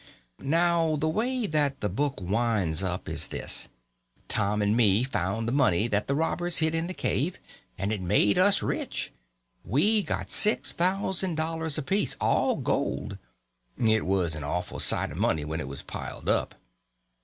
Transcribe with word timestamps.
Now 0.41 0.95
the 0.95 1.07
way 1.07 1.45
that 1.45 1.79
the 1.79 1.87
book 1.87 2.19
winds 2.19 2.81
up 2.81 3.07
is 3.07 3.27
this: 3.27 3.69
Tom 4.27 4.63
and 4.63 4.75
me 4.75 5.03
found 5.03 5.47
the 5.47 5.51
money 5.51 5.87
that 5.87 6.07
the 6.07 6.15
robbers 6.15 6.57
hid 6.57 6.73
in 6.73 6.87
the 6.87 6.95
cave, 6.95 7.37
and 7.77 7.93
it 7.93 8.01
made 8.01 8.39
us 8.39 8.63
rich. 8.63 9.13
We 9.63 10.01
got 10.01 10.31
six 10.31 10.71
thousand 10.71 11.35
dollars 11.35 11.77
apiece—all 11.77 12.55
gold. 12.55 13.19
It 13.77 14.03
was 14.07 14.33
an 14.33 14.43
awful 14.43 14.79
sight 14.79 15.11
of 15.11 15.19
money 15.19 15.45
when 15.45 15.59
it 15.59 15.67
was 15.67 15.83
piled 15.83 16.27
up. 16.27 16.55